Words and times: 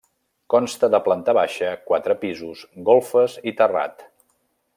Consta 0.53 0.87
de 0.95 0.99
planta 1.07 1.35
baixa, 1.39 1.69
quatre 1.91 2.15
pisos, 2.25 2.65
golfes 2.91 3.37
i 3.53 3.55
terrat. 3.61 4.07